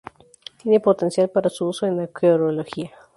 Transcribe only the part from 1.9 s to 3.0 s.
acuariología.